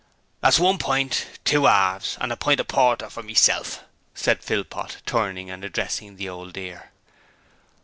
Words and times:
'That's 0.41 0.57
one 0.57 0.79
pint, 0.79 1.27
two 1.45 1.67
'arves, 1.67 2.17
and 2.19 2.31
a 2.31 2.35
pint 2.35 2.59
o' 2.59 2.63
porter 2.63 3.07
for 3.07 3.21
meself,' 3.21 3.83
said 4.15 4.43
Philpot, 4.43 4.97
turning 5.05 5.51
and 5.51 5.63
addressing 5.63 6.15
the 6.15 6.27
Old 6.27 6.53
Dear. 6.53 6.89